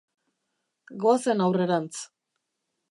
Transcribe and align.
Goazen 1.03 1.45
aurrerantz. 1.49 2.05